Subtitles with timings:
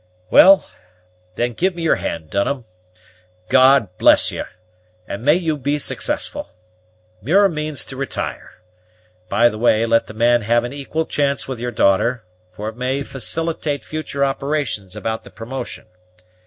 [0.31, 0.65] "Well,
[1.35, 2.65] then, give me your hand, Dunham.
[3.49, 4.45] God bless you!
[5.07, 6.49] and may you be successful!
[7.21, 8.55] Muir means to retire,
[9.29, 12.75] by the way, let the man have an equal chance with your daughter, for it
[12.77, 15.85] may facilitate future operations about the promotion.